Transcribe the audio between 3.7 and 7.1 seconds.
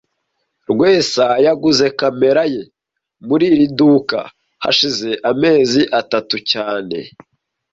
duka hashize amezi atatu cyane